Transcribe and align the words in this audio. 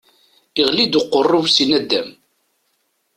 Iɣli-d 0.61 0.93
uqerru-w 0.99 1.45
si 1.55 1.65
naddam. 1.69 2.09